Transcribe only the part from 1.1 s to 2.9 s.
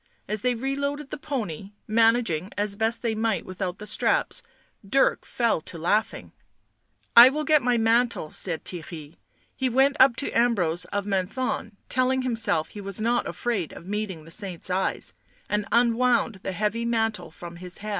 the pony, managing as